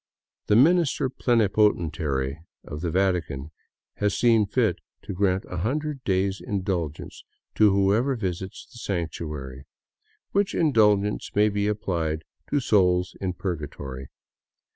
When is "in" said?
13.21-13.33